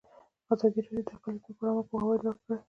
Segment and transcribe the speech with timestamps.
[0.53, 2.57] ازادي راډیو د اقلیتونه لپاره عامه پوهاوي لوړ کړی.